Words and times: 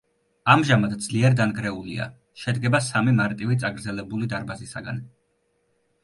ამჟამად 0.51 0.93
ძლიერ 1.07 1.33
დანგრეულია, 1.41 2.07
შედგება 2.43 2.81
სამი 2.85 3.13
მარტივი 3.19 3.57
წაგრძელებული 3.65 4.31
დარბაზისაგან. 4.33 5.03